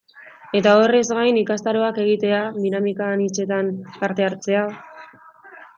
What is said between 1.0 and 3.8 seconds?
gain ikastaroak egitea, dinamika anitzetan